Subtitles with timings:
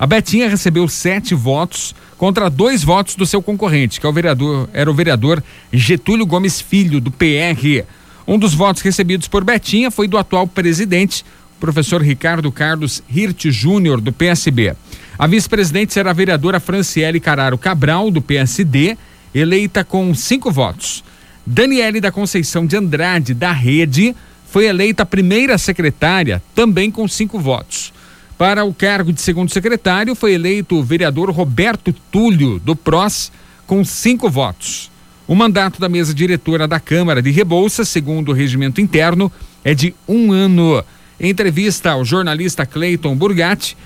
[0.00, 4.66] A Betinha recebeu sete votos contra dois votos do seu concorrente, que é o vereador,
[4.72, 7.84] era o vereador Getúlio Gomes Filho, do PR.
[8.26, 11.22] Um dos votos recebidos por Betinha foi do atual presidente,
[11.60, 14.74] professor Ricardo Carlos Hirt Júnior, do PSB.
[15.18, 18.96] A vice-presidente será a vereadora Franciele Cararo Cabral, do PSD,
[19.34, 21.04] eleita com cinco votos.
[21.44, 24.16] Daniele da Conceição de Andrade, da Rede,
[24.50, 27.92] foi eleita primeira secretária, também com cinco votos.
[28.40, 33.30] Para o cargo de segundo secretário, foi eleito o vereador Roberto Túlio, do PROS,
[33.66, 34.90] com cinco votos.
[35.28, 39.30] O mandato da mesa diretora da Câmara de Rebouças, segundo o regimento interno,
[39.62, 40.82] é de um ano.
[41.20, 43.76] Em entrevista ao jornalista Cleiton Burgatti,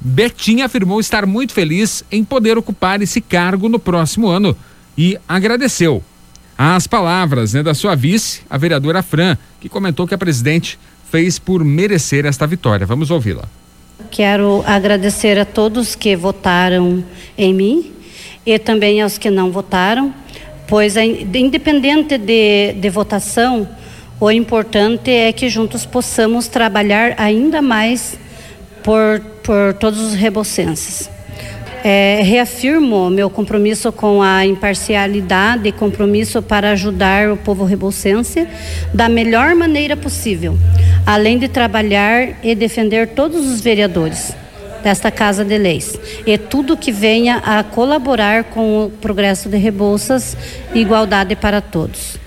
[0.00, 4.56] Betinha afirmou estar muito feliz em poder ocupar esse cargo no próximo ano
[4.96, 6.04] e agradeceu
[6.56, 10.78] as palavras né, da sua vice, a vereadora Fran, que comentou que a presidente
[11.10, 12.86] fez por merecer esta vitória.
[12.86, 13.48] Vamos ouvi-la.
[14.10, 17.04] Quero agradecer a todos que votaram
[17.36, 17.92] em mim
[18.44, 20.12] e também aos que não votaram,
[20.66, 23.68] pois independente de, de votação,
[24.20, 28.18] o importante é que juntos possamos trabalhar ainda mais
[28.82, 31.10] por, por todos os rebocenses.
[31.82, 38.48] É, reafirmo meu compromisso com a imparcialidade e compromisso para ajudar o povo rebouçense
[38.94, 40.56] da melhor maneira possível,
[41.06, 44.34] além de trabalhar e defender todos os vereadores
[44.82, 50.36] desta Casa de Leis e tudo que venha a colaborar com o progresso de Rebouças
[50.74, 52.18] e igualdade para todos.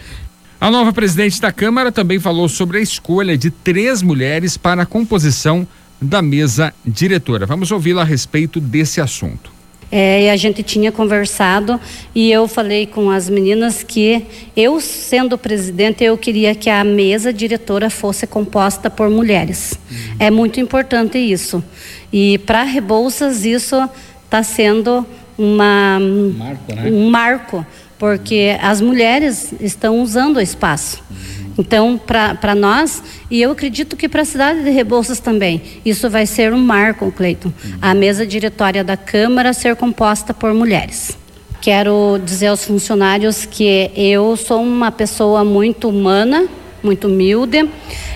[0.59, 4.85] A nova presidente da Câmara também falou sobre a escolha de três mulheres para a
[4.87, 5.67] composição
[6.01, 7.45] da mesa diretora.
[7.45, 9.56] Vamos ouvi-la a respeito desse assunto.
[9.91, 11.79] É, e a gente tinha conversado
[12.13, 17.31] e eu falei com as meninas que eu, sendo presidente, eu queria que a mesa
[17.31, 19.79] diretora fosse composta por mulheres.
[19.89, 19.97] Uhum.
[20.19, 21.63] É muito importante isso.
[22.11, 23.89] E para Rebouças isso
[24.25, 25.05] está sendo
[25.37, 26.91] uma, marco, né?
[26.91, 27.65] um marco,
[27.97, 31.01] porque as mulheres estão usando o espaço.
[31.09, 31.36] Uhum.
[31.57, 33.01] Então, para nós,
[33.31, 37.11] e eu acredito que para a cidade de Rebouças também, isso vai ser um marco,
[37.11, 37.51] Cleiton.
[37.81, 41.17] A mesa diretória da Câmara ser composta por mulheres.
[41.59, 46.47] Quero dizer aos funcionários que eu sou uma pessoa muito humana,
[46.83, 47.67] muito humilde.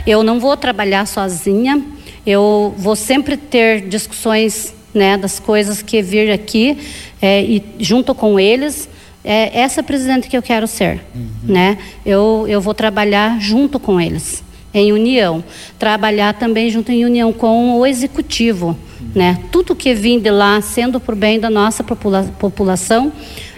[0.05, 1.83] Eu não vou trabalhar sozinha.
[2.25, 6.77] Eu vou sempre ter discussões né, das coisas que vir aqui
[7.19, 8.87] é, e junto com eles
[9.23, 11.29] é essa presidente que eu quero ser, uhum.
[11.43, 11.77] né?
[12.05, 14.43] Eu, eu vou trabalhar junto com eles,
[14.73, 15.43] em união.
[15.77, 19.07] Trabalhar também junto em união com o executivo, uhum.
[19.13, 19.39] né?
[19.51, 23.11] Tudo que vim de lá, sendo por bem da nossa popula população,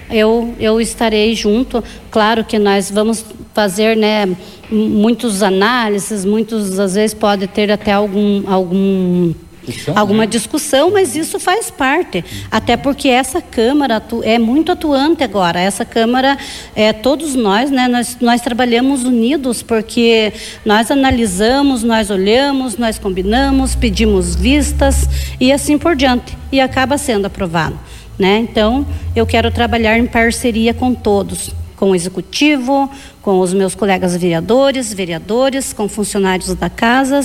[0.10, 1.84] eu, eu estarei junto.
[2.12, 4.30] Claro que nós vamos fazer, né?
[4.70, 9.34] Muitos análises, muitos às vezes pode ter até algum algum
[9.66, 10.28] discussão, alguma né?
[10.28, 12.24] discussão, mas isso faz parte.
[12.52, 15.60] Até porque essa Câmara é muito atuante agora.
[15.60, 16.38] Essa Câmara,
[16.76, 20.34] é, todos nós, né, nós, nós trabalhamos unidos, porque
[20.66, 25.08] nós analisamos, nós olhamos, nós combinamos, pedimos vistas
[25.40, 26.38] e assim por diante.
[26.52, 27.80] E acaba sendo aprovado.
[28.18, 28.38] Né?
[28.38, 28.86] Então,
[29.16, 32.90] eu quero trabalhar em parceria com todos, com o executivo,
[33.22, 37.22] com os meus colegas vereadores, vereadores, com funcionários da casa,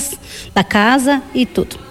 [0.53, 1.88] da casa e tudo.